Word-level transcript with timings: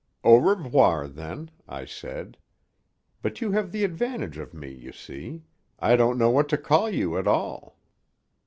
_)"Au 0.27 0.37
revoir, 0.37 1.07
then," 1.07 1.51
I 1.67 1.85
said; 1.85 2.35
"but 3.21 3.39
you 3.39 3.51
have 3.51 3.71
the 3.71 3.83
advantage 3.83 4.39
of 4.39 4.51
me, 4.51 4.71
you 4.71 4.91
see. 4.91 5.43
I 5.77 5.95
don't 5.95 6.17
know 6.17 6.31
what 6.31 6.49
to 6.49 6.57
call 6.57 6.89
you 6.89 7.19
at 7.19 7.27
all." 7.27 7.77